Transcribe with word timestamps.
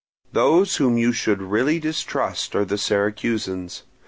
Those 0.33 0.77
whom 0.77 0.97
you 0.97 1.13
should 1.13 1.43
really 1.43 1.77
distrust 1.79 2.55
are 2.55 2.65
the 2.65 2.79
Syracusans. 2.79 3.83